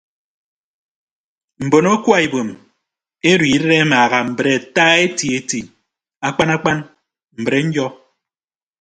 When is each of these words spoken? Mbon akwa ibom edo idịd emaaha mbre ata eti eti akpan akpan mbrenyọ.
Mbon 1.65 1.85
akwa 1.93 2.17
ibom 2.25 2.49
edo 3.31 3.45
idịd 3.55 3.71
emaaha 3.81 4.19
mbre 4.31 4.49
ata 4.59 4.83
eti 5.05 5.27
eti 5.37 5.59
akpan 6.27 6.49
akpan 6.55 6.77
mbrenyọ. 7.39 7.87